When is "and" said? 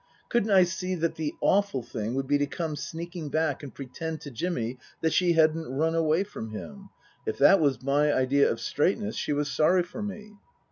3.61-3.71